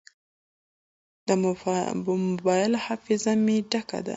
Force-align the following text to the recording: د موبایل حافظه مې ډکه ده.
د 1.27 1.29
موبایل 2.17 2.73
حافظه 2.85 3.33
مې 3.45 3.57
ډکه 3.71 3.99
ده. 4.05 4.09